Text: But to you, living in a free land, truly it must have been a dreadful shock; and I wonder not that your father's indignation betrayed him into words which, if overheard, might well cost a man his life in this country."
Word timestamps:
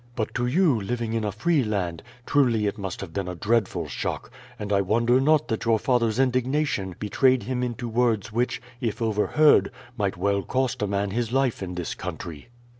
But 0.15 0.33
to 0.33 0.47
you, 0.47 0.81
living 0.81 1.13
in 1.13 1.23
a 1.23 1.31
free 1.31 1.63
land, 1.63 2.01
truly 2.25 2.65
it 2.65 2.79
must 2.79 3.01
have 3.01 3.13
been 3.13 3.27
a 3.27 3.35
dreadful 3.35 3.87
shock; 3.87 4.31
and 4.57 4.73
I 4.73 4.81
wonder 4.81 5.21
not 5.21 5.47
that 5.49 5.63
your 5.63 5.77
father's 5.77 6.17
indignation 6.17 6.95
betrayed 6.97 7.43
him 7.43 7.61
into 7.61 7.87
words 7.87 8.31
which, 8.31 8.63
if 8.79 8.99
overheard, 8.99 9.69
might 9.95 10.17
well 10.17 10.41
cost 10.41 10.81
a 10.81 10.87
man 10.87 11.11
his 11.11 11.31
life 11.31 11.61
in 11.61 11.75
this 11.75 11.93
country." 11.93 12.49